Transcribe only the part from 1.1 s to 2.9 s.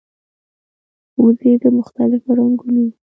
وزې د مختلفو رنګونو